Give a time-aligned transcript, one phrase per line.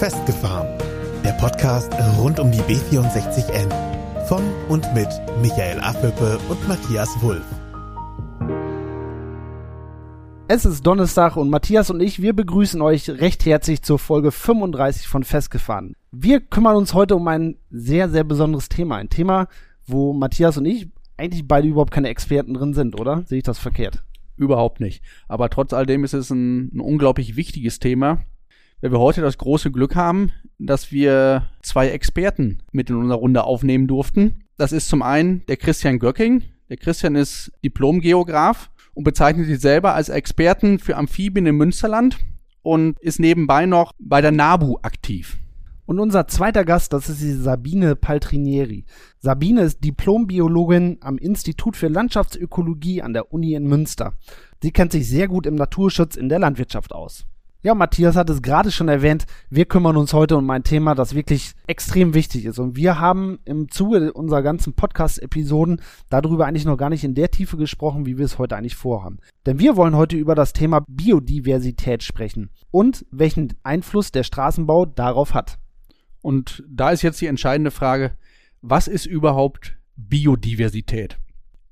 [0.00, 0.66] Festgefahren.
[1.22, 3.68] Der Podcast rund um die B64N.
[4.24, 5.08] Von und mit
[5.42, 7.44] Michael Affelpe und Matthias Wulff.
[10.48, 15.06] Es ist Donnerstag und Matthias und ich, wir begrüßen euch recht herzlich zur Folge 35
[15.06, 15.94] von Festgefahren.
[16.12, 18.96] Wir kümmern uns heute um ein sehr, sehr besonderes Thema.
[18.96, 19.48] Ein Thema,
[19.84, 20.88] wo Matthias und ich
[21.18, 23.24] eigentlich beide überhaupt keine Experten drin sind, oder?
[23.26, 24.02] Sehe ich das verkehrt?
[24.38, 25.04] Überhaupt nicht.
[25.28, 28.24] Aber trotz alledem ist es ein, ein unglaublich wichtiges Thema,
[28.80, 33.44] weil wir heute das große Glück haben, dass wir zwei Experten mit in unserer Runde
[33.44, 34.44] aufnehmen durften.
[34.56, 36.42] Das ist zum einen der Christian Göcking.
[36.68, 42.18] Der Christian ist Diplomgeograf und bezeichnet sich selber als Experten für Amphibien im Münsterland
[42.62, 45.38] und ist nebenbei noch bei der NABU aktiv.
[45.86, 48.84] Und unser zweiter Gast, das ist die Sabine Paltrinieri.
[49.18, 54.12] Sabine ist Diplombiologin am Institut für Landschaftsökologie an der Uni in Münster.
[54.62, 57.26] Sie kennt sich sehr gut im Naturschutz in der Landwirtschaft aus.
[57.62, 61.14] Ja, Matthias hat es gerade schon erwähnt, wir kümmern uns heute um ein Thema, das
[61.14, 62.58] wirklich extrem wichtig ist.
[62.58, 67.30] Und wir haben im Zuge unserer ganzen Podcast-Episoden darüber eigentlich noch gar nicht in der
[67.30, 69.18] Tiefe gesprochen, wie wir es heute eigentlich vorhaben.
[69.44, 75.34] Denn wir wollen heute über das Thema Biodiversität sprechen und welchen Einfluss der Straßenbau darauf
[75.34, 75.58] hat.
[76.22, 78.12] Und da ist jetzt die entscheidende Frage,
[78.62, 81.18] was ist überhaupt Biodiversität?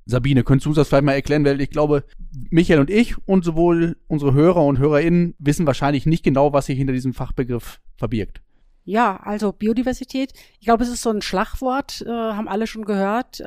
[0.08, 1.44] Sabine, könntest du uns das vielleicht mal erklären?
[1.44, 2.02] Weil ich glaube,
[2.48, 6.78] Michael und ich und sowohl unsere Hörer und HörerInnen wissen wahrscheinlich nicht genau, was sich
[6.78, 8.40] hinter diesem Fachbegriff verbirgt.
[8.86, 13.40] Ja, also Biodiversität, ich glaube, es ist so ein Schlagwort, äh, haben alle schon gehört.
[13.40, 13.46] Äh,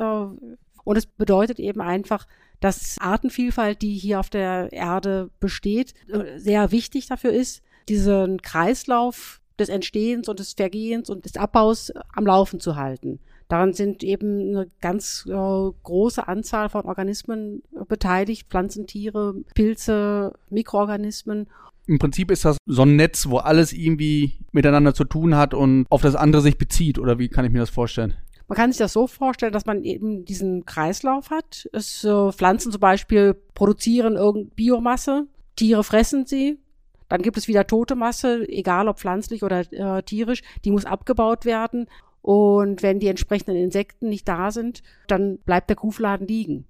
[0.83, 2.27] und es bedeutet eben einfach,
[2.59, 9.41] dass Artenvielfalt, die hier auf der Erde besteht, äh, sehr wichtig dafür ist, diesen Kreislauf
[9.57, 13.19] des Entstehens und des Vergehens und des Abbaus am Laufen zu halten.
[13.51, 21.47] Daran sind eben eine ganz äh, große Anzahl von Organismen beteiligt, Pflanzen, Tiere, Pilze, Mikroorganismen.
[21.85, 25.85] Im Prinzip ist das so ein Netz, wo alles irgendwie miteinander zu tun hat und
[25.89, 28.13] auf das andere sich bezieht, oder wie kann ich mir das vorstellen?
[28.47, 31.67] Man kann sich das so vorstellen, dass man eben diesen Kreislauf hat.
[31.73, 36.57] Es, äh, Pflanzen zum Beispiel produzieren irgendeine Biomasse, Tiere fressen sie,
[37.09, 41.43] dann gibt es wieder tote Masse, egal ob pflanzlich oder äh, tierisch, die muss abgebaut
[41.43, 41.87] werden.
[42.21, 46.65] Und wenn die entsprechenden Insekten nicht da sind, dann bleibt der Kuhfladen liegen.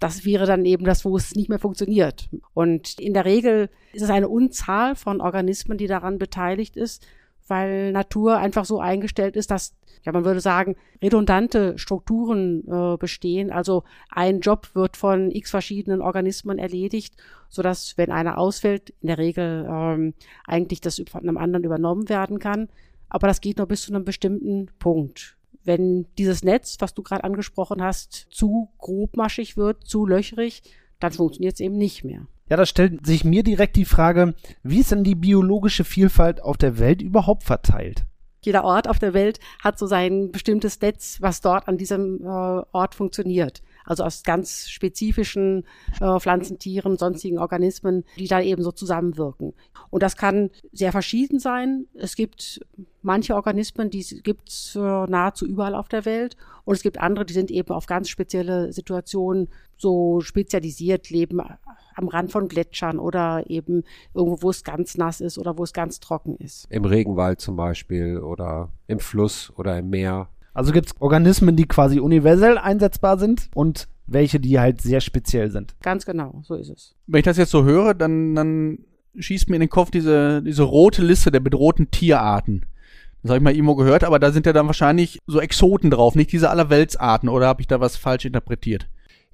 [0.00, 2.28] Das wäre dann eben das, wo es nicht mehr funktioniert.
[2.52, 7.06] Und in der Regel ist es eine Unzahl von Organismen, die daran beteiligt ist,
[7.46, 13.52] weil Natur einfach so eingestellt ist, dass, ja, man würde sagen, redundante Strukturen äh, bestehen.
[13.52, 17.14] Also ein Job wird von x verschiedenen Organismen erledigt,
[17.48, 20.14] sodass, wenn einer ausfällt, in der Regel ähm,
[20.46, 22.68] eigentlich das von einem anderen übernommen werden kann
[23.08, 25.36] aber das geht nur bis zu einem bestimmten Punkt.
[25.64, 30.62] Wenn dieses Netz, was du gerade angesprochen hast, zu grobmaschig wird, zu löchrig,
[31.00, 32.26] dann funktioniert es eben nicht mehr.
[32.50, 36.58] Ja, da stellt sich mir direkt die Frage, wie ist denn die biologische Vielfalt auf
[36.58, 38.04] der Welt überhaupt verteilt?
[38.42, 42.26] Jeder Ort auf der Welt hat so sein bestimmtes Netz, was dort an diesem äh,
[42.26, 45.64] Ort funktioniert also aus ganz spezifischen
[46.00, 49.52] äh, Pflanzentieren, sonstigen Organismen, die da eben so zusammenwirken.
[49.90, 51.86] Und das kann sehr verschieden sein.
[51.94, 52.60] Es gibt
[53.02, 56.36] manche Organismen, die gibt es äh, nahezu überall auf der Welt.
[56.64, 61.40] Und es gibt andere, die sind eben auf ganz spezielle Situationen so spezialisiert, leben
[61.94, 63.84] am Rand von Gletschern oder eben
[64.14, 66.66] irgendwo, wo es ganz nass ist oder wo es ganz trocken ist.
[66.70, 70.28] Im Regenwald zum Beispiel oder im Fluss oder im Meer.
[70.54, 75.50] Also gibt es Organismen, die quasi universell einsetzbar sind und welche, die halt sehr speziell
[75.50, 75.74] sind.
[75.82, 76.94] Ganz genau, so ist es.
[77.06, 78.78] Wenn ich das jetzt so höre, dann, dann
[79.18, 82.66] schießt mir in den Kopf diese, diese rote Liste der bedrohten Tierarten.
[83.22, 86.14] Das habe ich mal irgendwo gehört, aber da sind ja dann wahrscheinlich so Exoten drauf,
[86.14, 88.86] nicht diese allerweltsarten, oder habe ich da was falsch interpretiert?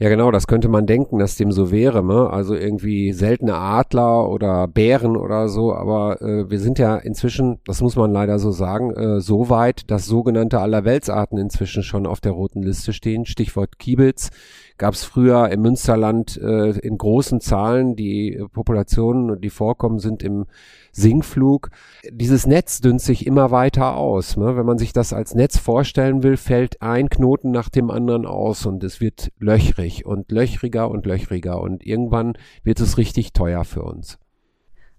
[0.03, 2.31] Ja, genau, das könnte man denken, dass dem so wäre, ne?
[2.31, 7.83] Also irgendwie seltene Adler oder Bären oder so, aber äh, wir sind ja inzwischen, das
[7.83, 12.33] muss man leider so sagen, äh, so weit, dass sogenannte Allerweltsarten inzwischen schon auf der
[12.33, 13.27] roten Liste stehen.
[13.27, 14.31] Stichwort Kiebitz
[14.81, 17.97] gab es früher im Münsterland äh, in großen Zahlen.
[17.97, 20.47] Die Populationen, die vorkommen, sind im
[20.91, 21.69] Sinkflug.
[22.11, 24.39] Dieses Netz dünnt sich immer weiter aus.
[24.39, 24.57] Ne?
[24.57, 28.65] Wenn man sich das als Netz vorstellen will, fällt ein Knoten nach dem anderen aus
[28.65, 32.33] und es wird löchrig und löchriger und löchriger und irgendwann
[32.65, 34.19] wird es richtig teuer für uns.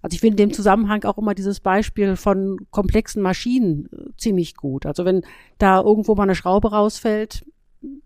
[0.00, 4.54] Also ich finde in dem Zusammenhang auch immer dieses Beispiel von komplexen Maschinen äh, ziemlich
[4.54, 4.86] gut.
[4.86, 5.22] Also wenn
[5.58, 7.44] da irgendwo mal eine Schraube rausfällt,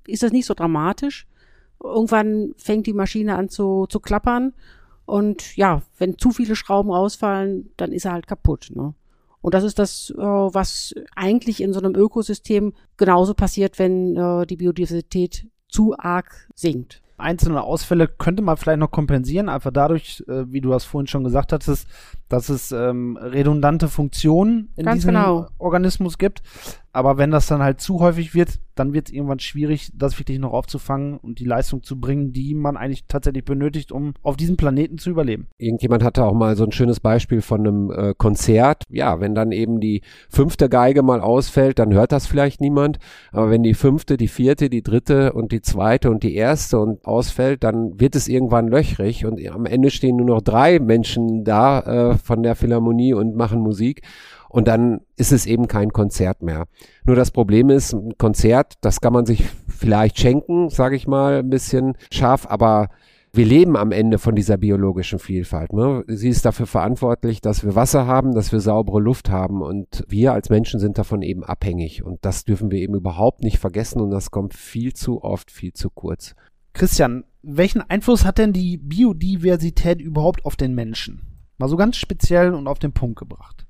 [0.06, 1.26] ist das nicht so dramatisch.
[1.82, 4.55] Irgendwann fängt die Maschine an zu, zu klappern.
[5.05, 8.70] Und ja, wenn zu viele Schrauben rausfallen, dann ist er halt kaputt.
[8.75, 8.94] Ne?
[9.40, 14.46] Und das ist das, äh, was eigentlich in so einem Ökosystem genauso passiert, wenn äh,
[14.46, 17.02] die Biodiversität zu arg sinkt.
[17.19, 21.25] Einzelne Ausfälle könnte man vielleicht noch kompensieren, einfach dadurch, äh, wie du das vorhin schon
[21.25, 21.87] gesagt hattest,
[22.29, 25.46] dass es ähm, redundante Funktionen in Ganz diesem genau.
[25.58, 26.43] Organismus gibt.
[26.96, 30.38] Aber wenn das dann halt zu häufig wird, dann wird es irgendwann schwierig, das wirklich
[30.38, 34.56] noch aufzufangen und die Leistung zu bringen, die man eigentlich tatsächlich benötigt, um auf diesem
[34.56, 35.46] Planeten zu überleben.
[35.58, 38.84] Irgendjemand hatte auch mal so ein schönes Beispiel von einem äh, Konzert.
[38.88, 40.00] Ja, wenn dann eben die
[40.31, 42.98] fünfte Geige mal ausfällt, dann hört das vielleicht niemand.
[43.31, 47.04] Aber wenn die fünfte, die vierte, die dritte und die zweite und die erste und
[47.04, 51.81] ausfällt, dann wird es irgendwann löchrig und am Ende stehen nur noch drei Menschen da
[52.12, 54.00] äh, von der Philharmonie und machen Musik.
[54.48, 56.66] Und dann ist es eben kein Konzert mehr.
[57.04, 61.38] Nur das Problem ist, ein Konzert, das kann man sich vielleicht schenken, sage ich mal,
[61.38, 62.88] ein bisschen scharf, aber
[63.37, 65.72] wir leben am Ende von dieser biologischen Vielfalt.
[65.75, 66.04] Ne?
[66.06, 70.32] Sie ist dafür verantwortlich, dass wir Wasser haben, dass wir saubere Luft haben und wir
[70.32, 74.10] als Menschen sind davon eben abhängig und das dürfen wir eben überhaupt nicht vergessen und
[74.10, 76.34] das kommt viel zu oft, viel zu kurz.
[76.72, 81.20] Christian, welchen Einfluss hat denn die Biodiversität überhaupt auf den Menschen?
[81.58, 83.66] Mal so ganz speziell und auf den Punkt gebracht.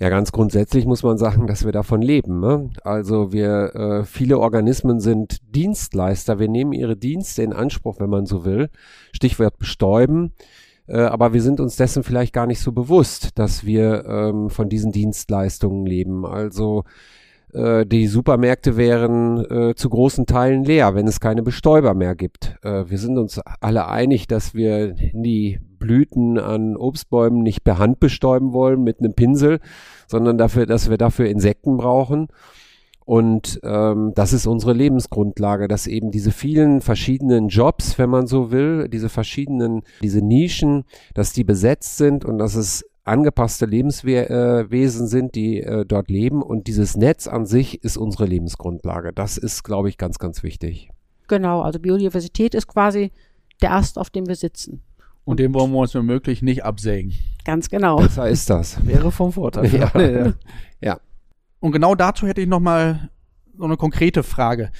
[0.00, 2.40] Ja, ganz grundsätzlich muss man sagen, dass wir davon leben.
[2.40, 2.70] Ne?
[2.84, 6.38] Also wir, äh, viele Organismen sind Dienstleister.
[6.38, 8.70] Wir nehmen ihre Dienste in Anspruch, wenn man so will.
[9.12, 10.32] Stichwort bestäuben.
[10.86, 14.70] Äh, aber wir sind uns dessen vielleicht gar nicht so bewusst, dass wir ähm, von
[14.70, 16.24] diesen Dienstleistungen leben.
[16.24, 16.84] Also
[17.52, 22.56] äh, die Supermärkte wären äh, zu großen Teilen leer, wenn es keine Bestäuber mehr gibt.
[22.62, 27.98] Äh, wir sind uns alle einig, dass wir die Blüten an Obstbäumen nicht per Hand
[27.98, 29.58] bestäuben wollen mit einem Pinsel,
[30.06, 32.28] sondern dafür, dass wir dafür Insekten brauchen.
[33.04, 38.52] Und ähm, das ist unsere Lebensgrundlage, dass eben diese vielen verschiedenen Jobs, wenn man so
[38.52, 40.84] will, diese verschiedenen, diese Nischen,
[41.14, 46.40] dass die besetzt sind und dass es angepasste Lebenswesen sind, die äh, dort leben.
[46.42, 49.12] Und dieses Netz an sich ist unsere Lebensgrundlage.
[49.12, 50.90] Das ist, glaube ich, ganz, ganz wichtig.
[51.26, 53.10] Genau, also Biodiversität ist quasi
[53.62, 54.82] der Ast, auf dem wir sitzen.
[55.30, 57.14] Und den wollen wir uns wenn möglich nicht absägen.
[57.44, 57.98] Ganz genau.
[57.98, 58.84] Besser ist das.
[58.84, 59.72] Wäre vom Vorteil.
[59.72, 59.90] Ja.
[60.00, 60.32] Ja.
[60.82, 60.98] Ja.
[61.60, 63.10] Und genau dazu hätte ich noch mal
[63.56, 64.70] so eine konkrete Frage.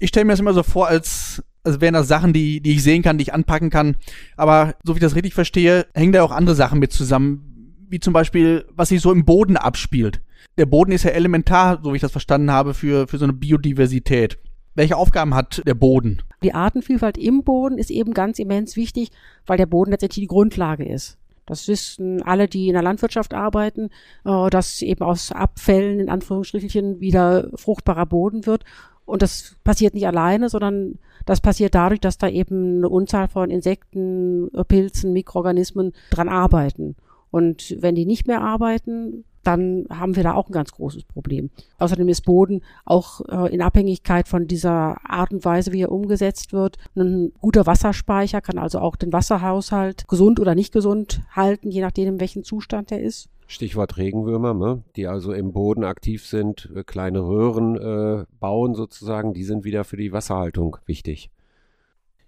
[0.00, 2.82] Ich stelle mir das immer so vor, als, als wären das Sachen, die, die ich
[2.82, 3.96] sehen kann, die ich anpacken kann.
[4.36, 7.76] Aber so wie ich das richtig verstehe, hängen da auch andere Sachen mit zusammen.
[7.88, 10.20] Wie zum Beispiel, was sich so im Boden abspielt.
[10.58, 13.32] Der Boden ist ja elementar, so wie ich das verstanden habe, für, für so eine
[13.32, 14.38] Biodiversität.
[14.74, 16.22] Welche Aufgaben hat der Boden?
[16.42, 19.10] Die Artenvielfalt im Boden ist eben ganz immens wichtig,
[19.46, 21.16] weil der Boden letztendlich die Grundlage ist.
[21.46, 23.90] Das wissen alle, die in der Landwirtschaft arbeiten,
[24.24, 28.64] äh, dass eben aus Abfällen in Anführungsstrichen wieder fruchtbarer Boden wird.
[29.04, 33.50] Und das passiert nicht alleine, sondern das passiert dadurch, dass da eben eine Unzahl von
[33.50, 36.96] Insekten, äh, Pilzen, Mikroorganismen dran arbeiten.
[37.30, 41.50] Und wenn die nicht mehr arbeiten, dann haben wir da auch ein ganz großes Problem.
[41.78, 46.52] Außerdem ist Boden auch äh, in Abhängigkeit von dieser Art und Weise, wie er umgesetzt
[46.52, 51.80] wird, ein guter Wasserspeicher, kann also auch den Wasserhaushalt gesund oder nicht gesund halten, je
[51.80, 53.28] nachdem, in welchem Zustand er ist.
[53.46, 54.82] Stichwort Regenwürmer, ne?
[54.96, 59.84] die also im Boden aktiv sind, äh, kleine Röhren äh, bauen sozusagen, die sind wieder
[59.84, 61.30] für die Wasserhaltung wichtig.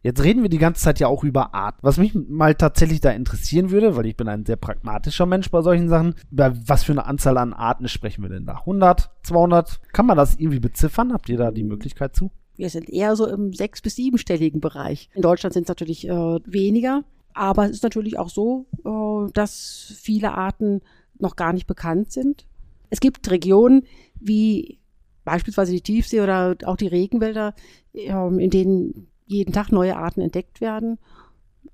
[0.06, 1.80] Jetzt reden wir die ganze Zeit ja auch über Arten.
[1.82, 5.62] Was mich mal tatsächlich da interessieren würde, weil ich bin ein sehr pragmatischer Mensch bei
[5.62, 8.58] solchen Sachen, über was für eine Anzahl an Arten sprechen wir denn da?
[8.58, 9.80] 100, 200?
[9.92, 11.12] Kann man das irgendwie beziffern?
[11.12, 12.30] Habt ihr da die Möglichkeit zu?
[12.54, 15.10] Wir sind eher so im sechs- bis siebenstelligen Bereich.
[15.12, 17.02] In Deutschland sind es natürlich äh, weniger,
[17.34, 20.82] aber es ist natürlich auch so, äh, dass viele Arten
[21.18, 22.46] noch gar nicht bekannt sind.
[22.90, 23.82] Es gibt Regionen
[24.20, 24.78] wie
[25.24, 27.56] beispielsweise die Tiefsee oder auch die Regenwälder,
[27.92, 30.98] äh, in denen jeden Tag neue Arten entdeckt werden.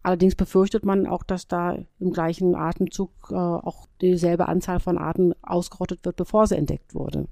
[0.02, 5.32] Allerdings befürchtet man auch, dass da im gleichen Atemzug äh, auch dieselbe Anzahl von Arten
[5.42, 7.28] ausgerottet wird, bevor sie entdeckt wurde.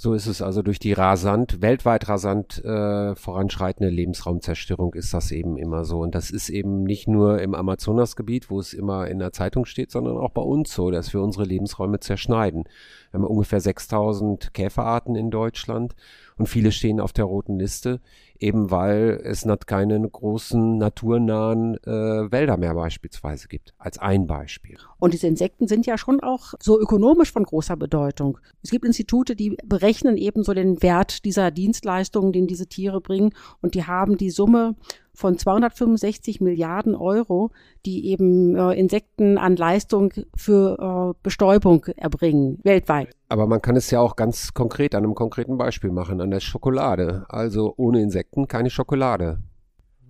[0.00, 5.56] So ist es also durch die rasant, weltweit rasant äh, voranschreitende Lebensraumzerstörung ist das eben
[5.56, 5.98] immer so.
[5.98, 9.90] Und das ist eben nicht nur im Amazonasgebiet, wo es immer in der Zeitung steht,
[9.90, 12.62] sondern auch bei uns so, dass wir unsere Lebensräume zerschneiden.
[13.10, 15.96] Wir haben ungefähr 6000 Käferarten in Deutschland
[16.36, 18.00] und viele stehen auf der roten Liste,
[18.40, 24.78] eben weil es keine großen naturnahen äh, Wälder mehr beispielsweise gibt, als ein Beispiel.
[24.98, 28.38] Und diese Insekten sind ja schon auch so ökonomisch von großer Bedeutung.
[28.62, 33.32] Es gibt Institute, die berechnen eben so den Wert dieser Dienstleistungen, den diese Tiere bringen,
[33.60, 34.76] und die haben die Summe
[35.18, 37.50] von 265 Milliarden Euro,
[37.84, 43.08] die eben äh, Insekten an Leistung für äh, Bestäubung erbringen, weltweit.
[43.28, 46.38] Aber man kann es ja auch ganz konkret an einem konkreten Beispiel machen, an der
[46.38, 47.26] Schokolade.
[47.28, 49.38] Also ohne Insekten keine Schokolade.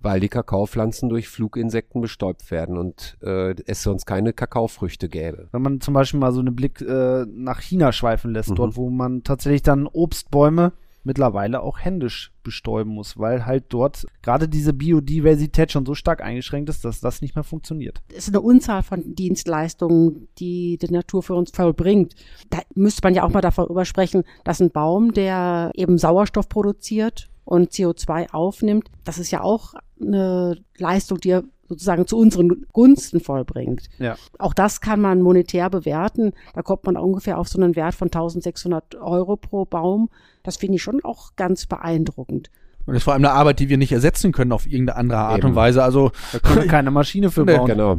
[0.01, 5.49] Weil die Kakaopflanzen durch Fluginsekten bestäubt werden und äh, es sonst keine Kakaofrüchte gäbe.
[5.51, 8.55] Wenn man zum Beispiel mal so einen Blick äh, nach China schweifen lässt, Mhm.
[8.55, 10.71] dort wo man tatsächlich dann Obstbäume
[11.03, 16.69] mittlerweile auch händisch bestäuben muss, weil halt dort gerade diese Biodiversität schon so stark eingeschränkt
[16.69, 18.01] ist, dass das nicht mehr funktioniert.
[18.09, 22.15] Es ist eine Unzahl von Dienstleistungen, die die Natur für uns vollbringt.
[22.49, 27.29] Da müsste man ja auch mal darüber sprechen, dass ein Baum, der eben Sauerstoff produziert
[27.49, 33.19] und CO2 aufnimmt, das ist ja auch eine Leistung, die er sozusagen zu unseren Gunsten
[33.19, 33.89] vollbringt.
[33.97, 34.17] Ja.
[34.37, 36.33] Auch das kann man monetär bewerten.
[36.53, 40.09] Da kommt man ungefähr auf so einen Wert von 1600 Euro pro Baum.
[40.43, 42.49] Das finde ich schon auch ganz beeindruckend.
[42.85, 45.19] Und das ist vor allem eine Arbeit, die wir nicht ersetzen können auf irgendeine andere
[45.19, 45.49] Art Eben.
[45.49, 45.83] und Weise.
[45.83, 47.67] Also Da können wir keine Maschine für Nee, bauen.
[47.67, 47.97] Genau.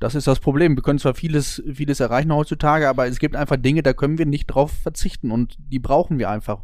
[0.00, 0.76] das ist das Problem.
[0.76, 4.26] Wir können zwar vieles, vieles erreichen heutzutage, aber es gibt einfach Dinge, da können wir
[4.26, 6.62] nicht drauf verzichten und die brauchen wir einfach.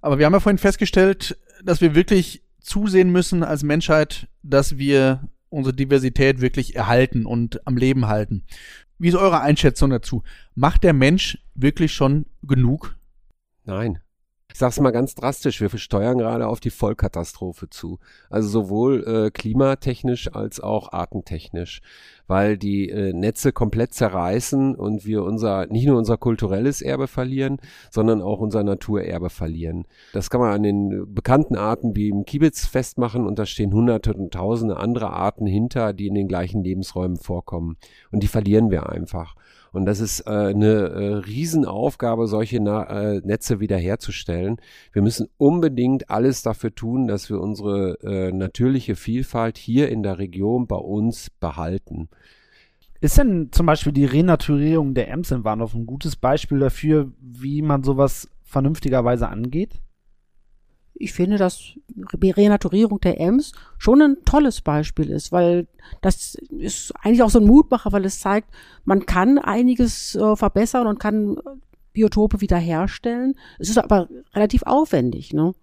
[0.00, 5.28] Aber wir haben ja vorhin festgestellt, dass wir wirklich zusehen müssen als Menschheit, dass wir
[5.48, 8.44] unsere Diversität wirklich erhalten und am Leben halten.
[8.98, 10.22] Wie ist eure Einschätzung dazu?
[10.54, 12.96] Macht der Mensch wirklich schon genug?
[13.64, 14.00] Nein.
[14.50, 17.98] Ich sag's mal ganz drastisch, wir steuern gerade auf die Vollkatastrophe zu.
[18.30, 21.82] Also sowohl äh, klimatechnisch als auch artentechnisch,
[22.26, 27.58] weil die äh, Netze komplett zerreißen und wir unser nicht nur unser kulturelles Erbe verlieren,
[27.90, 29.84] sondern auch unser Naturerbe verlieren.
[30.14, 34.14] Das kann man an den bekannten Arten wie im Kiebitz festmachen und da stehen hunderte
[34.14, 37.76] und tausende andere Arten hinter, die in den gleichen Lebensräumen vorkommen
[38.10, 39.34] und die verlieren wir einfach.
[39.78, 44.56] Und das ist äh, eine äh, Riesenaufgabe, solche Na äh, Netze wiederherzustellen.
[44.92, 50.18] Wir müssen unbedingt alles dafür tun, dass wir unsere äh, natürliche Vielfalt hier in der
[50.18, 52.08] Region bei uns behalten.
[53.00, 57.62] Ist denn zum Beispiel die Renaturierung der Ems in Warndorf ein gutes Beispiel dafür, wie
[57.62, 59.80] man sowas vernünftigerweise angeht?
[60.98, 61.74] Ich finde, dass
[62.22, 65.66] Renaturierung der Ems schon ein tolles Beispiel ist, weil
[66.02, 68.50] das ist eigentlich auch so ein Mutmacher, weil es zeigt,
[68.84, 71.36] man kann einiges äh, verbessern und kann
[71.92, 73.34] Biotope wiederherstellen.
[73.58, 75.54] Es ist aber relativ aufwendig, ne?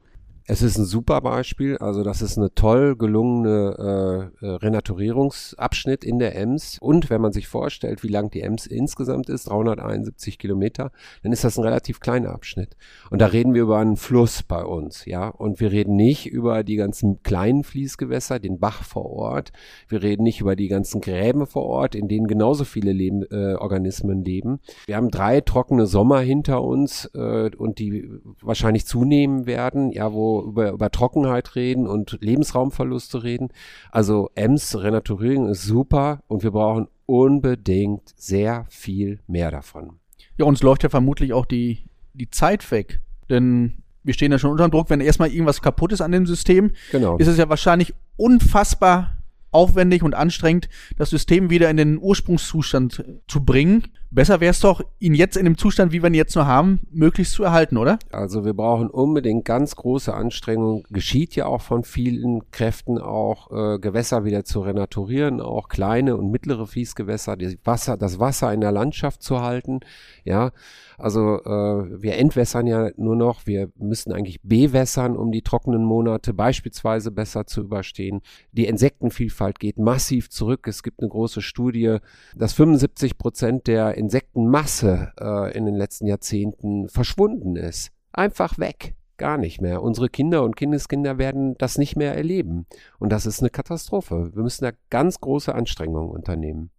[0.47, 6.19] Es ist ein super Beispiel, also das ist eine toll gelungene äh, äh, Renaturierungsabschnitt in
[6.19, 6.77] der Ems.
[6.79, 10.91] Und wenn man sich vorstellt, wie lang die Ems insgesamt ist, 371 Kilometer,
[11.23, 12.77] dann ist das ein relativ kleiner Abschnitt.
[13.09, 15.29] Und da reden wir über einen Fluss bei uns, ja.
[15.29, 19.51] Und wir reden nicht über die ganzen kleinen Fließgewässer, den Bach vor Ort.
[19.87, 23.55] Wir reden nicht über die ganzen Gräben vor Ort, in denen genauso viele Leben, äh,
[23.55, 24.59] Organismen leben.
[24.85, 28.07] Wir haben drei trockene Sommer hinter uns äh, und die
[28.43, 33.50] wahrscheinlich zunehmen werden, ja, wo über, über Trockenheit reden und Lebensraumverluste reden.
[33.92, 40.00] Also Ems Renaturierung ist super und wir brauchen unbedingt sehr viel mehr davon.
[40.38, 43.01] Ja, uns läuft ja vermutlich auch die, die Zeit weg.
[43.30, 46.72] Denn wir stehen ja schon unter Druck, wenn erstmal irgendwas kaputt ist an dem System,
[46.92, 47.18] Genau.
[47.18, 49.18] ist es ja wahrscheinlich unfassbar
[49.51, 53.86] aufwendig und anstrengend, das System wieder in den Ursprungszustand zu bringen.
[54.15, 56.79] Besser wäre es doch, ihn jetzt in dem Zustand, wie wir ihn jetzt nur haben,
[56.89, 58.00] möglichst zu erhalten, oder?
[58.13, 60.84] Also wir brauchen unbedingt ganz große Anstrengungen.
[60.89, 66.31] Geschieht ja auch von vielen Kräften auch, äh, Gewässer wieder zu renaturieren, auch kleine und
[66.31, 69.81] mittlere Fließgewässer, die Wasser, das Wasser in der Landschaft zu halten.
[70.24, 70.53] Ja,
[70.98, 73.45] also äh, wir entwässern ja nur noch.
[73.45, 78.22] Wir müssen eigentlich bewässern, um die trockenen Monate beispielsweise besser zu überstehen.
[78.53, 80.67] Die Insektenvielfalt geht massiv zurück.
[80.67, 81.98] Es gibt eine große Studie,
[82.34, 87.91] dass 75 Prozent der Insektenmasse äh, in den letzten Jahrzehnten verschwunden ist.
[88.13, 88.95] Einfach weg.
[89.17, 89.81] Gar nicht mehr.
[89.81, 92.67] Unsere Kinder und Kindeskinder werden das nicht mehr erleben.
[93.00, 94.35] Und das ist eine Katastrophe.
[94.35, 96.69] Wir müssen da ganz große Anstrengungen unternehmen.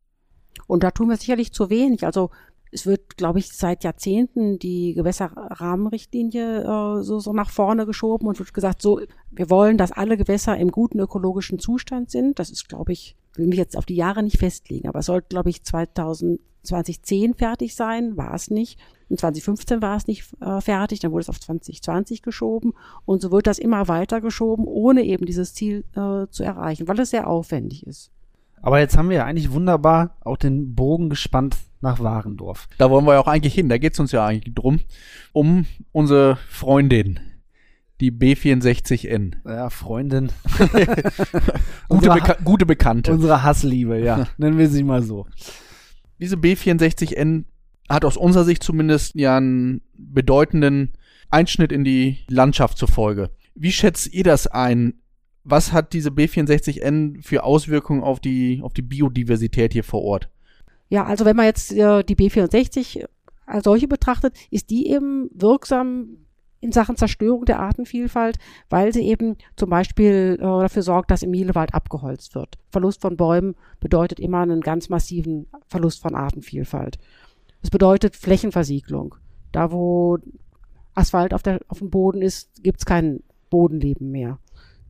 [0.66, 2.04] Und da tun wir sicherlich zu wenig.
[2.04, 2.30] Also
[2.72, 8.38] es wird, glaube ich, seit Jahrzehnten die Gewässerrahmenrichtlinie äh, so, so nach vorne geschoben und
[8.38, 12.38] wird gesagt, so, wir wollen, dass alle Gewässer im guten ökologischen Zustand sind.
[12.38, 15.28] Das ist, glaube ich, will mich jetzt auf die Jahre nicht festlegen, aber es sollte,
[15.28, 18.78] glaube ich, 2000, 2010 fertig sein, war es nicht.
[19.08, 22.72] In 2015 war es nicht äh, fertig, dann wurde es auf 2020 geschoben
[23.04, 26.98] und so wird das immer weiter geschoben, ohne eben dieses Ziel äh, zu erreichen, weil
[26.98, 28.10] es sehr aufwendig ist.
[28.66, 32.66] Aber jetzt haben wir ja eigentlich wunderbar auch den Bogen gespannt nach Warendorf.
[32.78, 33.68] Da wollen wir ja auch eigentlich hin.
[33.68, 34.80] Da geht es uns ja eigentlich drum.
[35.32, 37.20] Um unsere Freundin,
[38.00, 39.34] die B64N.
[39.46, 40.32] Ja, Freundin.
[41.88, 43.12] Gute, Beka gute Bekannte.
[43.12, 44.26] Unsere Hassliebe, ja.
[44.36, 45.28] Nennen wir sie mal so.
[46.18, 47.44] Diese B64N
[47.88, 50.94] hat aus unserer Sicht zumindest ja einen bedeutenden
[51.30, 53.30] Einschnitt in die Landschaft zur Folge.
[53.54, 54.94] Wie schätzt ihr das ein?
[55.48, 60.28] Was hat diese B64N für Auswirkungen auf die, auf die Biodiversität hier vor Ort?
[60.88, 63.06] Ja, also wenn man jetzt äh, die B64
[63.46, 66.16] als solche betrachtet, ist die eben wirksam
[66.60, 68.38] in Sachen Zerstörung der Artenvielfalt,
[68.70, 72.58] weil sie eben zum Beispiel äh, dafür sorgt, dass im Mielewald abgeholzt wird.
[72.70, 76.98] Verlust von Bäumen bedeutet immer einen ganz massiven Verlust von Artenvielfalt.
[77.62, 79.14] Es bedeutet Flächenversiegelung.
[79.52, 80.18] Da, wo
[80.94, 84.40] Asphalt auf, der, auf dem Boden ist, gibt es kein Bodenleben mehr.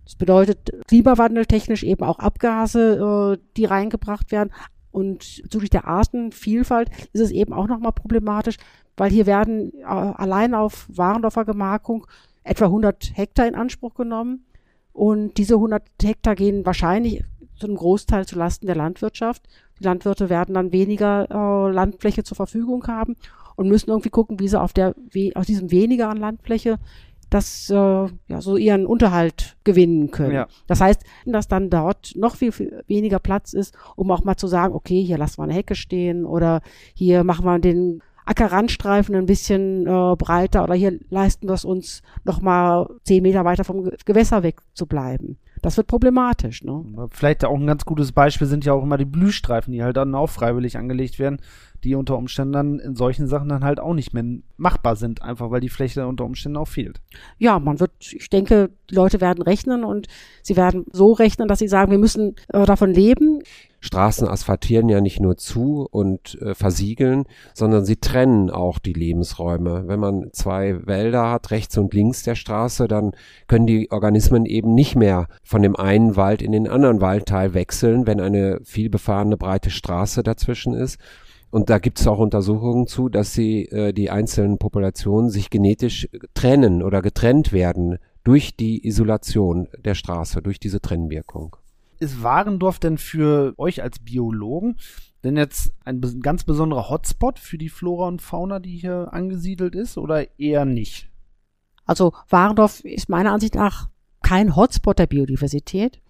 [0.06, 4.52] Das bedeutet klimawandeltechnisch eben auch Abgase, äh, die reingebracht werden.
[4.92, 8.56] Und bezüglich der Artenvielfalt ist es eben auch nochmal problematisch,
[8.96, 12.06] weil hier werden äh, allein auf Warendorfer Gemarkung
[12.44, 14.46] etwa 100 Hektar in Anspruch genommen.
[14.92, 17.24] Und diese 100 Hektar gehen wahrscheinlich
[17.56, 19.42] zu einem Großteil zulasten der Landwirtschaft.
[19.80, 23.16] Die Landwirte werden dann weniger äh, Landfläche zur Verfügung haben
[23.56, 26.78] und müssen irgendwie gucken, wie sie auf der, wie, aus diesem weniger an Landfläche
[27.30, 30.34] das äh, ja so ihren Unterhalt gewinnen können.
[30.34, 30.46] Ja.
[30.66, 34.46] Das heißt, dass dann dort noch viel, viel weniger Platz ist, um auch mal zu
[34.46, 36.60] sagen, okay, hier lassen wir eine Hecke stehen oder
[36.94, 42.02] hier machen wir den Ackerrandstreifen ein bisschen äh, breiter oder hier leisten wir es uns
[42.24, 45.38] noch mal zehn Meter weiter vom Gewässer weg zu bleiben.
[45.62, 46.62] Das wird problematisch.
[46.62, 46.84] Ne?
[47.10, 50.14] Vielleicht auch ein ganz gutes Beispiel sind ja auch immer die Blühstreifen, die halt dann
[50.14, 51.38] auch freiwillig angelegt werden,
[51.86, 54.24] die unter Umständen dann in solchen Sachen dann halt auch nicht mehr
[54.56, 57.00] machbar sind, einfach weil die Fläche unter Umständen auch fehlt.
[57.38, 60.08] Ja, man wird, ich denke, die Leute werden rechnen und
[60.42, 63.40] sie werden so rechnen, dass sie sagen, wir müssen äh, davon leben.
[63.78, 67.24] Straßen asphaltieren ja nicht nur zu und äh, versiegeln,
[67.54, 69.84] sondern sie trennen auch die Lebensräume.
[69.86, 73.12] Wenn man zwei Wälder hat, rechts und links der Straße, dann
[73.46, 78.08] können die Organismen eben nicht mehr von dem einen Wald in den anderen Waldteil wechseln,
[78.08, 80.98] wenn eine vielbefahrene breite Straße dazwischen ist.
[81.56, 86.06] Und da gibt es auch Untersuchungen zu, dass sie äh, die einzelnen Populationen sich genetisch
[86.34, 91.56] trennen oder getrennt werden durch die Isolation der Straße, durch diese Trennwirkung
[91.98, 94.76] ist Warendorf denn für euch als Biologen
[95.24, 99.96] denn jetzt ein ganz besonderer Hotspot für die Flora und Fauna, die hier angesiedelt ist,
[99.96, 101.08] oder eher nicht?
[101.86, 103.88] Also Warendorf ist meiner Ansicht nach
[104.22, 106.02] kein Hotspot der Biodiversität,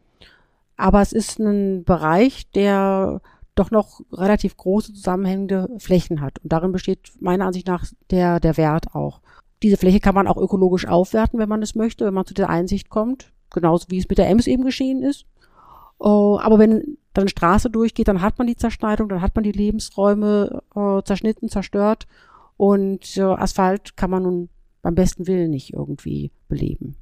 [0.76, 3.22] aber es ist ein Bereich, der
[3.56, 6.38] doch noch relativ große zusammenhängende Flächen hat.
[6.38, 9.20] Und darin besteht meiner Ansicht nach der, der Wert auch.
[9.62, 12.50] Diese Fläche kann man auch ökologisch aufwerten, wenn man es möchte, wenn man zu der
[12.50, 13.32] Einsicht kommt.
[13.50, 15.24] Genauso wie es mit der Ems eben geschehen ist.
[15.98, 19.52] Uh, aber wenn dann Straße durchgeht, dann hat man die Zerschneidung, dann hat man die
[19.52, 22.06] Lebensräume uh, zerschnitten, zerstört
[22.58, 24.48] und uh, Asphalt kann man nun
[24.82, 26.96] beim besten Willen nicht irgendwie beleben.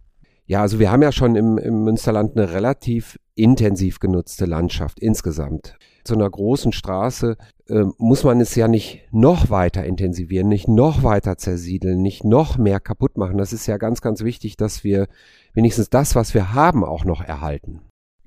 [0.46, 5.76] Ja, also wir haben ja schon im, im Münsterland eine relativ intensiv genutzte Landschaft insgesamt.
[6.04, 7.36] Zu einer großen Straße
[7.68, 12.58] äh, muss man es ja nicht noch weiter intensivieren, nicht noch weiter zersiedeln, nicht noch
[12.58, 13.38] mehr kaputt machen.
[13.38, 15.08] Das ist ja ganz, ganz wichtig, dass wir
[15.54, 17.80] wenigstens das, was wir haben, auch noch erhalten.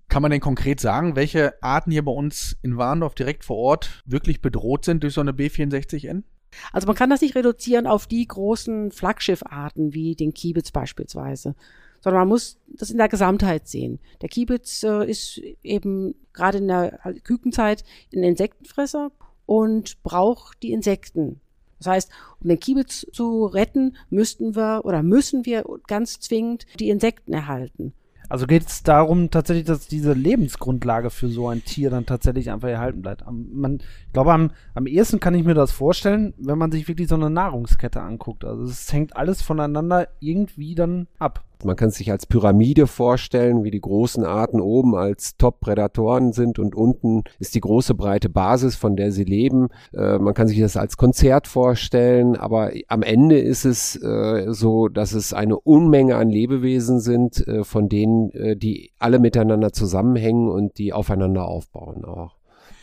[0.10, 4.01] Kann man denn konkret sagen, welche Arten hier bei uns in Warndorf direkt vor Ort
[4.06, 6.23] wirklich bedroht sind durch so eine B64N?
[6.71, 11.56] Also man kann das nicht reduzieren auf die großen Flaggschiffarten wie den Kiebitz beispielsweise,
[12.02, 14.00] sondern man muss das in der Gesamtheit sehen.
[14.22, 17.84] Der Kiebitz äh, ist eben gerade in der Kükenzeit
[18.14, 19.12] ein Insektenfresser
[19.46, 21.42] und braucht die Insekten.
[21.80, 26.90] Das heißt, um den Kiebitz zu retten, müssten wir oder müssen wir ganz zwingend die
[26.90, 27.94] Insekten erhalten.
[28.30, 32.68] Also geht es darum tatsächlich, dass diese Lebensgrundlage für so ein Tier dann tatsächlich einfach
[32.68, 33.24] erhalten bleibt.
[33.32, 37.08] Man, ich glaube, am, am ehesten kann ich mir das vorstellen, wenn man sich wirklich
[37.08, 38.44] so eine Nahrungskette anguckt.
[38.44, 41.46] Also es hängt alles voneinander irgendwie dann ab.
[41.63, 46.76] Man kann sich als Pyramide vorstellen, wie die großen Arten oben als Top-Prädatoren sind und
[46.76, 49.70] unten ist die große breite Basis, von der sie leben.
[49.93, 54.88] Äh, man kann sich das als Konzert vorstellen, aber am Ende ist es äh, so,
[54.88, 60.50] dass es eine Unmenge an Lebewesen sind, äh, von denen äh, die alle miteinander zusammenhängen
[60.50, 62.38] und die aufeinander aufbauen auch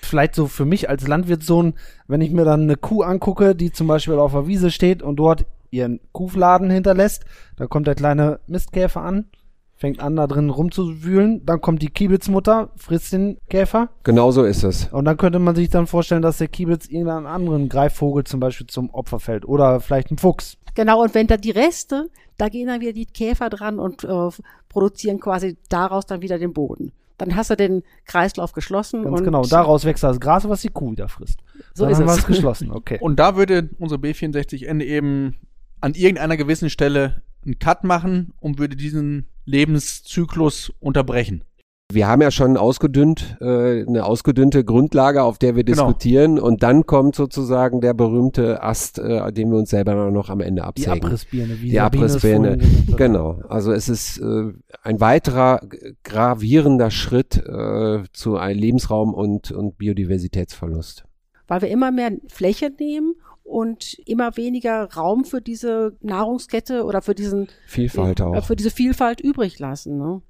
[0.04, 1.74] vielleicht so für mich als Landwirtssohn,
[2.06, 5.16] wenn ich mir dann eine Kuh angucke, die zum Beispiel auf der Wiese steht und
[5.16, 7.24] dort ihren Kuhfladen hinterlässt.
[7.56, 9.26] Da kommt der kleine Mistkäfer an,
[9.76, 11.44] fängt an, da drin rumzuwühlen.
[11.44, 13.90] Dann kommt die Kiebitzmutter, frisst den Käfer.
[14.04, 14.86] Genau so ist es.
[14.92, 18.66] Und dann könnte man sich dann vorstellen, dass der Kiebitz irgendeinen anderen Greifvogel zum Beispiel
[18.66, 19.46] zum Opfer fällt.
[19.46, 20.56] Oder vielleicht ein Fuchs.
[20.74, 24.28] Genau, und wenn da die Reste, da gehen dann wieder die Käfer dran und äh,
[24.68, 26.92] produzieren quasi daraus dann wieder den Boden.
[27.18, 29.04] Dann hast du den Kreislauf geschlossen.
[29.04, 31.38] Ganz genau, daraus wächst das Gras, was die Kuh wieder frisst.
[31.72, 32.26] So dann ist haben es.
[32.26, 32.98] geschlossen, okay.
[33.00, 35.36] Und da würde unsere B64N eben
[35.84, 41.44] an irgendeiner gewissen Stelle einen Cut machen und würde diesen Lebenszyklus unterbrechen.
[41.92, 45.88] Wir haben ja schon ausgedünnt, äh, eine ausgedünnte Grundlage, auf der wir genau.
[45.88, 50.40] diskutieren und dann kommt sozusagen der berühmte Ast, äh, den wir uns selber noch am
[50.40, 50.94] Ende absägen.
[50.94, 52.58] Die Abrissbirne, wie Die Abrissbirne,
[52.96, 53.42] genau.
[53.50, 55.60] Also es ist äh, ein weiterer
[56.02, 61.04] gravierender Schritt äh, zu einem Lebensraum und, und Biodiversitätsverlust.
[61.46, 67.14] Weil wir immer mehr Fläche nehmen und immer weniger Raum für diese Nahrungskette oder für
[67.14, 68.46] diesen Vielfalt äh, auch.
[68.46, 69.98] für diese Vielfalt übrig lassen.
[69.98, 70.22] Ne?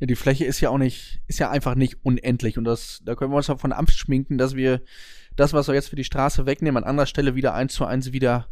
[0.00, 3.14] Ja, die Fläche ist ja auch nicht, ist ja einfach nicht unendlich und das, da
[3.14, 4.82] können wir uns davon abschminken, dass wir
[5.36, 8.12] das, was wir jetzt für die Straße wegnehmen, an anderer Stelle wieder eins zu eins
[8.12, 8.48] wieder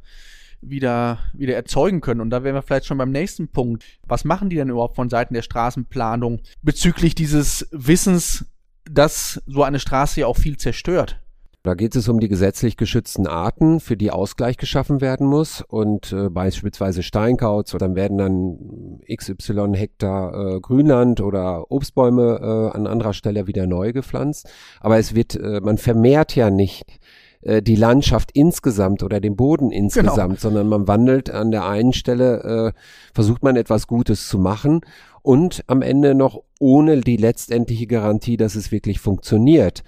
[0.60, 2.20] wieder, wieder erzeugen können.
[2.20, 3.84] Und da wären wir vielleicht schon beim nächsten Punkt.
[4.06, 8.46] Was machen die denn überhaupt von Seiten der Straßenplanung bezüglich dieses Wissens,
[8.90, 11.20] dass so eine Straße ja auch viel zerstört?
[11.66, 15.62] Da geht es um die gesetzlich geschützten Arten, für die Ausgleich geschaffen werden muss.
[15.66, 22.86] Und äh, beispielsweise Steinkauz, dann werden dann XY Hektar äh, Grünland oder Obstbäume äh, an
[22.86, 24.48] anderer Stelle wieder neu gepflanzt.
[24.80, 27.00] Aber es wird, äh, man vermehrt ja nicht
[27.40, 30.40] äh, die Landschaft insgesamt oder den Boden insgesamt, genau.
[30.40, 32.80] sondern man wandelt an der einen Stelle, äh,
[33.12, 34.82] versucht man etwas Gutes zu machen
[35.22, 39.82] und am Ende noch ohne die letztendliche Garantie, dass es wirklich funktioniert.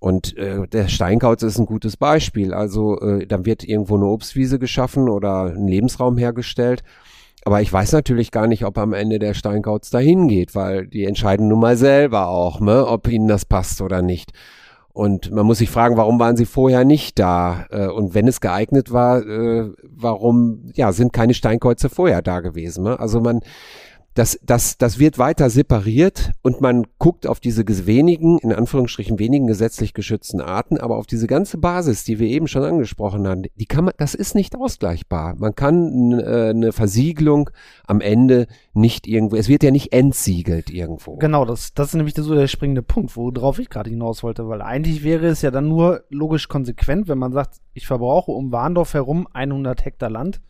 [0.00, 2.54] Und äh, der Steinkauz ist ein gutes Beispiel.
[2.54, 6.82] Also äh, dann wird irgendwo eine Obstwiese geschaffen oder ein Lebensraum hergestellt.
[7.44, 11.04] Aber ich weiß natürlich gar nicht, ob am Ende der Steinkauz dahin geht, weil die
[11.04, 14.32] entscheiden nun mal selber auch, ne, ob ihnen das passt oder nicht.
[14.92, 17.66] Und man muss sich fragen, warum waren sie vorher nicht da?
[17.70, 22.84] Äh, und wenn es geeignet war, äh, warum ja, sind keine Steinkreuze vorher da gewesen?
[22.84, 22.98] Ne?
[22.98, 23.40] Also man,
[24.20, 29.46] das, das, das wird weiter separiert und man guckt auf diese wenigen, in Anführungsstrichen wenigen
[29.46, 33.64] gesetzlich geschützten Arten, aber auf diese ganze Basis, die wir eben schon angesprochen haben, die
[33.64, 35.36] kann man, das ist nicht ausgleichbar.
[35.38, 37.48] Man kann äh, eine Versiegelung
[37.86, 41.16] am Ende nicht irgendwo, es wird ja nicht entsiegelt irgendwo.
[41.16, 44.60] Genau, das, das ist nämlich so der springende Punkt, worauf ich gerade hinaus wollte, weil
[44.60, 48.92] eigentlich wäre es ja dann nur logisch konsequent, wenn man sagt, ich verbrauche um Warndorf
[48.92, 50.42] herum 100 Hektar Land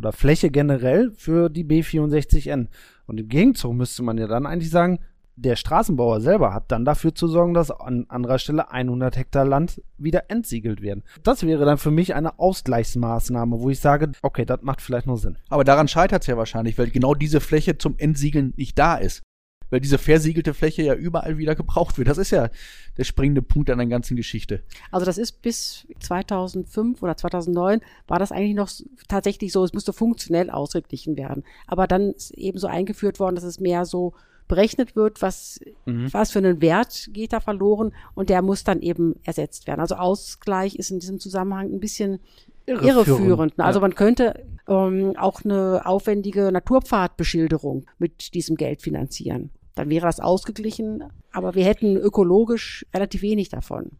[0.00, 2.68] oder Fläche generell für die B64N.
[3.06, 4.98] Und im Gegenzug müsste man ja dann eigentlich sagen,
[5.36, 9.82] der Straßenbauer selber hat dann dafür zu sorgen, dass an anderer Stelle 100 Hektar Land
[9.96, 11.02] wieder entsiegelt werden.
[11.22, 15.16] Das wäre dann für mich eine Ausgleichsmaßnahme, wo ich sage, okay, das macht vielleicht nur
[15.16, 15.36] Sinn.
[15.48, 19.22] Aber daran scheitert es ja wahrscheinlich, weil genau diese Fläche zum Entsiegeln nicht da ist
[19.70, 22.08] weil diese versiegelte Fläche ja überall wieder gebraucht wird.
[22.08, 22.50] Das ist ja
[22.98, 24.62] der springende Punkt an der ganzen Geschichte.
[24.90, 28.70] Also das ist bis 2005 oder 2009 war das eigentlich noch
[29.08, 31.44] tatsächlich so, es musste funktionell ausgeglichen werden.
[31.66, 34.14] Aber dann ist eben so eingeführt worden, dass es mehr so
[34.48, 36.12] berechnet wird, was, mhm.
[36.12, 39.80] was für einen Wert geht da verloren und der muss dann eben ersetzt werden.
[39.80, 42.18] Also Ausgleich ist in diesem Zusammenhang ein bisschen
[42.66, 43.08] irreführend.
[43.08, 43.60] irreführend.
[43.60, 50.20] Also man könnte ähm, auch eine aufwendige Naturpfadbeschilderung mit diesem Geld finanzieren dann wäre das
[50.20, 53.92] ausgeglichen, aber wir hätten ökologisch relativ wenig davon.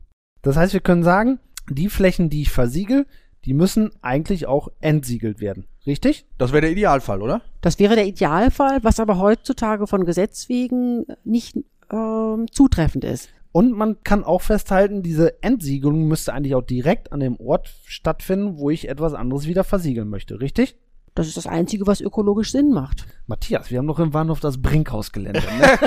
[0.43, 1.41] Das heißt, wir können sagen,
[1.71, 3.07] die Flächen, die ich versiegel,
[3.47, 5.67] die müssen eigentlich auch entsiegelt werden.
[5.87, 6.27] Richtig?
[6.37, 7.41] Das wäre der Idealfall, oder?
[7.63, 13.31] Das wäre der Idealfall, was aber heutzutage von Gesetz wegen nicht äh, zutreffend ist.
[13.51, 18.59] Und man kann auch festhalten, diese Entsiegelung müsste eigentlich auch direkt an dem Ort stattfinden,
[18.59, 20.77] wo ich etwas anderes wieder versiegeln möchte, richtig?
[21.15, 23.05] Das ist das Einzige, was ökologisch Sinn macht.
[23.27, 25.41] Matthias, wir haben noch im Bahnhof das Brinkhausgelände.
[25.41, 25.79] Ne?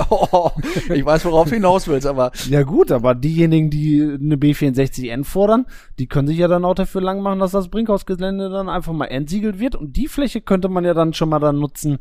[0.10, 0.50] oh,
[0.94, 2.30] ich weiß, worauf du hinaus willst, aber.
[2.48, 5.66] Ja gut, aber diejenigen, die eine B64N fordern,
[5.98, 9.06] die können sich ja dann auch dafür lang machen, dass das Brinkhausgelände dann einfach mal
[9.06, 9.74] entsiegelt wird.
[9.74, 11.98] Und die Fläche könnte man ja dann schon mal dann nutzen,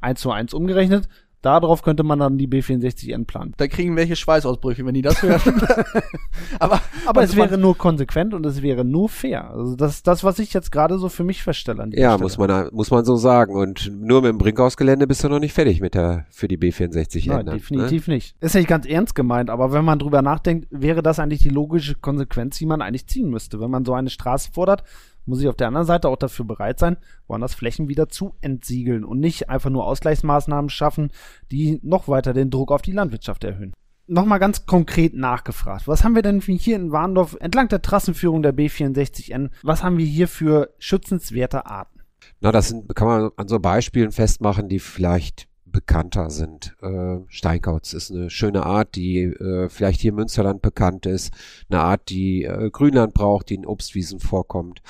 [0.00, 1.08] eins zu eins umgerechnet,
[1.46, 3.54] Darauf könnte man dann die B64N planen.
[3.56, 5.40] Da kriegen welche Schweißausbrüche, wenn die das hören.
[6.58, 9.48] aber aber es wäre nur konsequent und es wäre nur fair.
[9.52, 11.84] Also das ist das, was ich jetzt gerade so für mich feststelle.
[11.84, 12.22] An ja, Stelle.
[12.24, 13.54] muss man muss man so sagen.
[13.54, 17.28] Und nur mit dem Brinkhausgelände bist du noch nicht fertig mit der für die B64N.
[17.28, 17.52] Nein, ne?
[17.52, 18.14] definitiv ne?
[18.14, 18.34] nicht.
[18.40, 21.94] Ist nicht ganz ernst gemeint, aber wenn man drüber nachdenkt, wäre das eigentlich die logische
[21.94, 24.82] Konsequenz, die man eigentlich ziehen müsste, wenn man so eine Straße fordert
[25.26, 29.04] muss ich auf der anderen Seite auch dafür bereit sein, woanders Flächen wieder zu entsiegeln
[29.04, 31.10] und nicht einfach nur Ausgleichsmaßnahmen schaffen,
[31.50, 33.72] die noch weiter den Druck auf die Landwirtschaft erhöhen.
[34.08, 35.88] Nochmal ganz konkret nachgefragt.
[35.88, 39.50] Was haben wir denn hier in Warndorf entlang der Trassenführung der B64N?
[39.62, 42.00] Was haben wir hier für schützenswerte Arten?
[42.40, 46.74] Na, das sind, kann man an so Beispielen festmachen, die vielleicht bekannter sind.
[46.80, 51.34] Äh, Steinkauz ist eine schöne Art, die äh, vielleicht hier im Münsterland bekannt ist.
[51.68, 54.80] Eine Art, die äh, Grünland braucht, die in Obstwiesen vorkommt.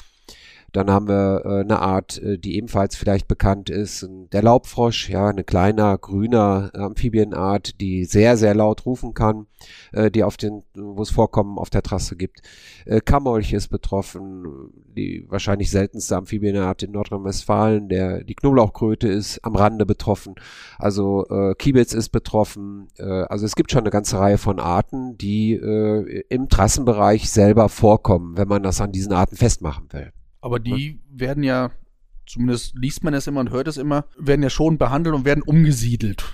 [0.77, 5.29] Dann haben wir äh, eine Art, äh, die ebenfalls vielleicht bekannt ist, der Laubfrosch, ja,
[5.29, 9.47] eine kleiner, grüner Amphibienart, die sehr, sehr laut rufen kann,
[9.93, 12.43] äh, die auf den, wo es Vorkommen auf der Trasse gibt.
[12.85, 19.57] Äh, Kammerolch ist betroffen, die wahrscheinlich seltenste Amphibienart in Nordrhein-Westfalen, der, die Knoblauchkröte ist am
[19.57, 20.35] Rande betroffen,
[20.79, 25.17] also äh, Kiebitz ist betroffen, äh, also es gibt schon eine ganze Reihe von Arten,
[25.17, 30.13] die äh, im Trassenbereich selber vorkommen, wenn man das an diesen Arten festmachen will.
[30.47, 31.73] Aber die werden ja,
[32.25, 35.43] zumindest liest man es immer und hört es immer, werden ja schon behandelt und werden
[35.43, 36.25] umgesiedelt.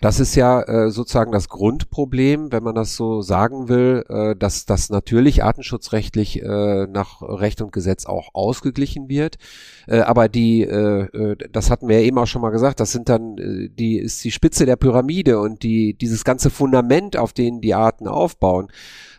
[0.00, 4.66] Das ist ja äh, sozusagen das Grundproblem, wenn man das so sagen will, äh, dass
[4.66, 9.36] das natürlich artenschutzrechtlich äh, nach Recht und Gesetz auch ausgeglichen wird.
[9.86, 12.92] Äh, aber die, äh, äh, das hatten wir ja eben auch schon mal gesagt, das
[12.92, 17.32] sind dann äh, die ist die Spitze der Pyramide und die dieses ganze Fundament, auf
[17.32, 18.68] denen die Arten aufbauen,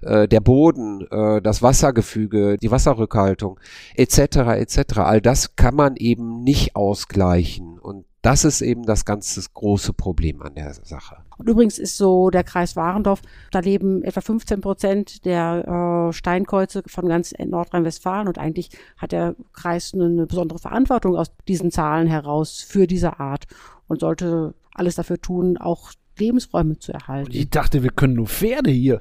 [0.02, 3.60] äh, der Boden, äh, das Wassergefüge, die Wasserrückhaltung
[3.96, 4.20] etc.
[4.58, 4.98] etc.
[4.98, 10.42] All das kann man eben nicht ausgleichen und das ist eben das ganze große Problem
[10.42, 11.16] an der Sache.
[11.38, 16.84] Und übrigens ist so der Kreis Warendorf, da leben etwa 15 Prozent der äh, Steinkreuze
[16.88, 22.60] von ganz Nordrhein-Westfalen und eigentlich hat der Kreis eine besondere Verantwortung aus diesen Zahlen heraus
[22.60, 23.48] für diese Art
[23.88, 27.32] und sollte alles dafür tun, auch Lebensräume zu erhalten.
[27.34, 29.00] Ich dachte, wir können nur Pferde hier.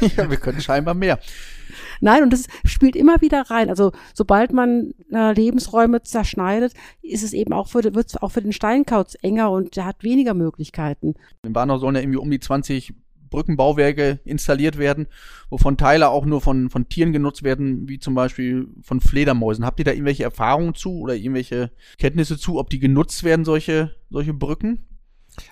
[0.16, 1.18] ja, wir können scheinbar mehr.
[2.00, 3.68] Nein, und das spielt immer wieder rein.
[3.68, 8.42] Also sobald man äh, Lebensräume zerschneidet, ist es eben auch für, wird es auch für
[8.42, 11.14] den Steinkauz enger und der hat weniger Möglichkeiten.
[11.42, 12.94] In Warnau sollen ja irgendwie um die 20
[13.34, 15.08] Brückenbauwerke installiert werden,
[15.50, 19.64] wovon Teile auch nur von, von Tieren genutzt werden, wie zum Beispiel von Fledermäusen.
[19.64, 23.96] Habt ihr da irgendwelche Erfahrungen zu oder irgendwelche Kenntnisse zu, ob die genutzt werden, solche,
[24.08, 24.86] solche Brücken?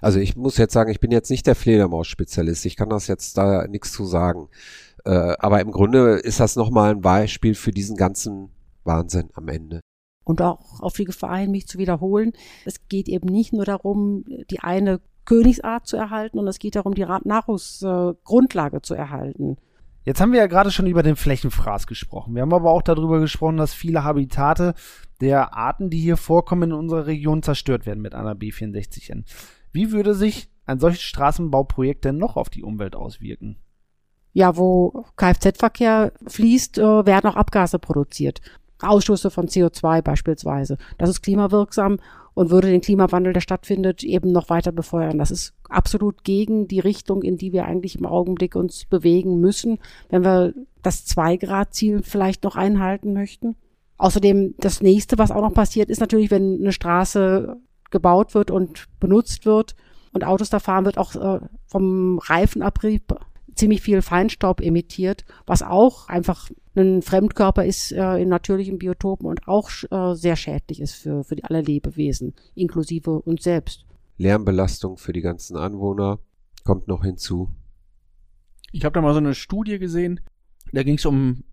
[0.00, 2.66] Also ich muss jetzt sagen, ich bin jetzt nicht der Fledermaus-Spezialist.
[2.66, 4.48] Ich kann das jetzt da nichts zu sagen.
[5.04, 8.50] Äh, aber im Grunde ist das nochmal ein Beispiel für diesen ganzen
[8.84, 9.80] Wahnsinn am Ende.
[10.24, 12.32] Und auch auf die Gefahr hin, mich zu wiederholen.
[12.64, 16.94] Es geht eben nicht nur darum, die eine Königsart zu erhalten, und es geht darum,
[16.94, 19.56] die Nahrungsgrundlage äh, zu erhalten.
[20.04, 22.34] Jetzt haben wir ja gerade schon über den Flächenfraß gesprochen.
[22.34, 24.74] Wir haben aber auch darüber gesprochen, dass viele Habitate
[25.20, 29.24] der Arten, die hier vorkommen in unserer Region, zerstört werden mit einer B64N.
[29.72, 33.56] Wie würde sich ein solches Straßenbauprojekt denn noch auf die Umwelt auswirken?
[34.32, 38.40] Ja, wo Kfz-Verkehr fließt, äh, werden auch Abgase produziert.
[38.80, 40.76] Ausstoße von CO2 beispielsweise.
[40.98, 41.98] Das ist klimawirksam
[42.34, 45.18] und würde den Klimawandel, der stattfindet, eben noch weiter befeuern.
[45.18, 49.78] Das ist absolut gegen die Richtung, in die wir eigentlich im Augenblick uns bewegen müssen,
[50.08, 53.54] wenn wir das Zwei-Grad-Ziel vielleicht noch einhalten möchten.
[53.98, 57.56] Außerdem, das nächste, was auch noch passiert, ist natürlich, wenn eine Straße
[57.92, 59.76] gebaut wird und benutzt wird
[60.12, 63.14] und Autos da fahren, wird auch äh, vom Reifenabrieb
[63.54, 69.46] ziemlich viel Feinstaub emittiert, was auch einfach ein Fremdkörper ist äh, in natürlichen Biotopen und
[69.46, 73.84] auch äh, sehr schädlich ist für, für die alle Lebewesen, inklusive uns selbst.
[74.16, 76.18] Lärmbelastung für die ganzen Anwohner
[76.64, 77.50] kommt noch hinzu.
[78.72, 80.20] Ich habe da mal so eine Studie gesehen,
[80.72, 81.44] da ging es um,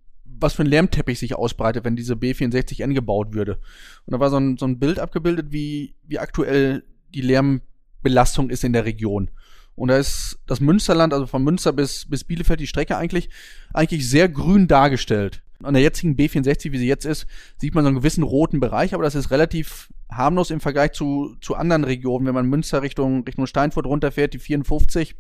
[0.42, 3.60] was für ein Lärmteppich sich ausbreitet, wenn diese B64N gebaut würde.
[4.06, 8.64] Und da war so ein, so ein Bild abgebildet, wie, wie aktuell die Lärmbelastung ist
[8.64, 9.32] in der Region.
[9.76, 13.30] Und da ist das Münsterland, also von Münster bis, bis Bielefeld, die Strecke eigentlich,
[13.74, 15.42] eigentlich sehr grün dargestellt.
[15.64, 18.94] An der jetzigen B64, wie sie jetzt ist, sieht man so einen gewissen roten Bereich,
[18.94, 22.26] aber das ist relativ harmlos im Vergleich zu, zu anderen Regionen.
[22.26, 25.16] Wenn man Münster Richtung, Richtung Steinfurt runterfährt, die 54,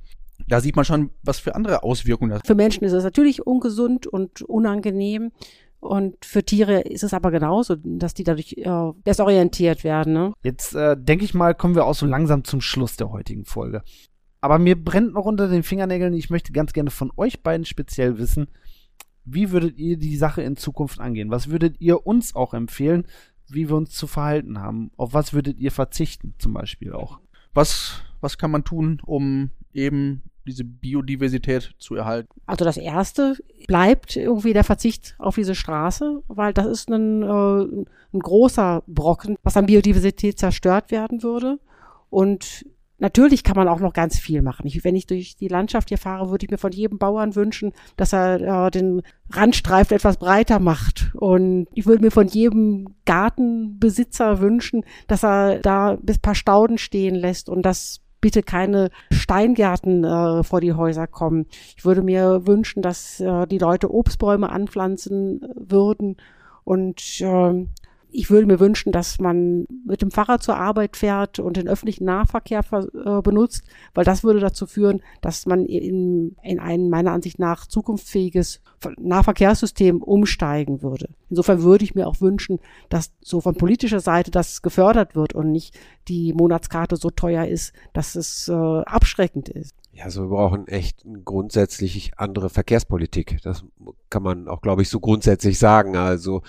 [0.47, 4.07] da sieht man schon, was für andere Auswirkungen das Für Menschen ist es natürlich ungesund
[4.07, 5.31] und unangenehm.
[5.79, 10.13] Und für Tiere ist es aber genauso, dass die dadurch äh, desorientiert werden.
[10.13, 10.33] Ne?
[10.43, 13.81] Jetzt äh, denke ich mal, kommen wir auch so langsam zum Schluss der heutigen Folge.
[14.41, 16.13] Aber mir brennt noch unter den Fingernägeln.
[16.13, 18.47] Ich möchte ganz gerne von euch beiden speziell wissen,
[19.25, 21.31] wie würdet ihr die Sache in Zukunft angehen?
[21.31, 23.05] Was würdet ihr uns auch empfehlen,
[23.47, 24.91] wie wir uns zu verhalten haben?
[24.97, 27.19] Auf was würdet ihr verzichten, zum Beispiel auch?
[27.53, 32.29] Was, was kann man tun, um eben diese Biodiversität zu erhalten?
[32.45, 37.85] Also das erste bleibt irgendwie der Verzicht auf diese Straße, weil das ist ein, äh,
[38.13, 41.59] ein großer Brocken, was an Biodiversität zerstört werden würde.
[42.09, 42.65] Und
[43.01, 44.67] Natürlich kann man auch noch ganz viel machen.
[44.67, 47.71] Ich, wenn ich durch die Landschaft hier fahre, würde ich mir von jedem Bauern wünschen,
[47.95, 49.01] dass er äh, den
[49.31, 51.11] Randstreifen etwas breiter macht.
[51.13, 57.15] Und ich würde mir von jedem Gartenbesitzer wünschen, dass er da bis paar Stauden stehen
[57.15, 61.47] lässt und dass bitte keine Steingärten äh, vor die Häuser kommen.
[61.77, 66.17] Ich würde mir wünschen, dass äh, die Leute Obstbäume anpflanzen würden
[66.63, 67.65] und äh,
[68.11, 72.05] ich würde mir wünschen, dass man mit dem Fahrrad zur Arbeit fährt und den öffentlichen
[72.05, 77.39] Nahverkehr äh, benutzt, weil das würde dazu führen, dass man in, in ein meiner Ansicht
[77.39, 78.61] nach zukunftsfähiges
[78.97, 81.09] Nahverkehrssystem umsteigen würde.
[81.29, 85.51] Insofern würde ich mir auch wünschen, dass so von politischer Seite das gefördert wird und
[85.51, 89.75] nicht die Monatskarte so teuer ist, dass es äh, abschreckend ist.
[89.99, 93.39] Ja, also wir brauchen echt grundsätzlich andere Verkehrspolitik.
[93.43, 93.65] Das
[94.09, 95.97] kann man auch, glaube ich, so grundsätzlich sagen.
[95.97, 96.41] Also,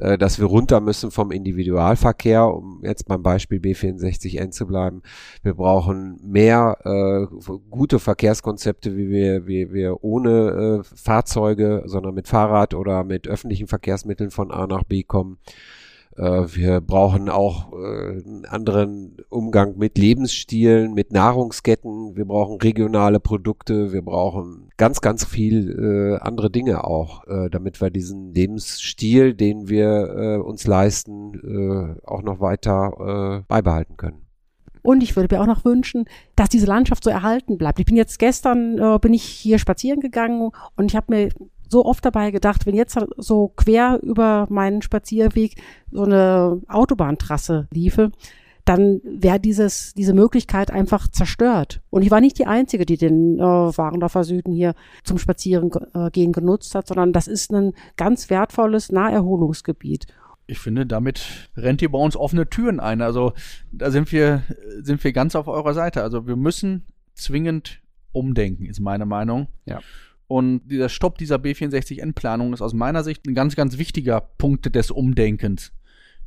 [0.00, 5.02] äh, dass wir runter müssen vom Individualverkehr, um jetzt beim Beispiel B64N zu bleiben.
[5.42, 7.26] Wir brauchen mehr äh,
[7.70, 13.68] gute Verkehrskonzepte, wie wir, wie wir ohne äh, Fahrzeuge, sondern mit Fahrrad oder mit öffentlichen
[13.68, 15.38] Verkehrsmitteln von A nach B kommen.
[16.16, 22.16] Äh, wir brauchen auch äh, einen anderen Umgang mit Lebensstilen, mit Nahrungsketten.
[22.16, 23.92] Wir brauchen regionale Produkte.
[23.92, 30.42] Wir brauchen ganz, ganz viel äh, andere Dinge auch, damit wir diesen Lebensstil, den wir
[30.44, 34.26] uns leisten, auch noch weiter beibehalten können.
[34.86, 36.04] Und ich würde mir auch noch wünschen,
[36.36, 37.80] dass diese Landschaft so erhalten bleibt.
[37.80, 41.28] Ich bin jetzt gestern, äh, bin ich hier spazieren gegangen und ich habe mir
[41.68, 45.56] so oft dabei gedacht, wenn jetzt so quer über meinen Spazierweg
[45.90, 48.12] so eine Autobahntrasse liefe,
[48.64, 51.82] dann wäre dieses diese Möglichkeit einfach zerstört.
[51.90, 54.74] Und ich war nicht die Einzige, die den äh, Warendorfer Süden hier
[55.04, 60.06] zum Spazierengehen äh, genutzt hat, sondern das ist ein ganz wertvolles Naherholungsgebiet
[60.46, 63.02] ich finde, damit rennt ihr bei uns offene Türen ein.
[63.02, 63.32] Also
[63.72, 64.42] da sind wir,
[64.80, 66.02] sind wir ganz auf eurer Seite.
[66.02, 67.80] Also wir müssen zwingend
[68.12, 69.48] umdenken, ist meine Meinung.
[69.66, 69.80] Ja.
[70.28, 74.90] Und dieser Stopp dieser B64N-Planung ist aus meiner Sicht ein ganz, ganz wichtiger Punkt des
[74.90, 75.72] Umdenkens.